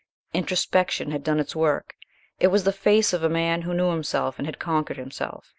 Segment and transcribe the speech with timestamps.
[0.33, 1.93] Introspection had done its work.
[2.39, 5.47] It was the face of a man who knew himself and had conquered himself.